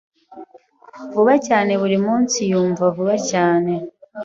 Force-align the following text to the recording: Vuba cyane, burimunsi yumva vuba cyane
Vuba 1.13 1.33
cyane, 1.47 1.71
burimunsi 1.81 2.37
yumva 2.51 2.83
vuba 2.95 3.15
cyane 3.29 3.73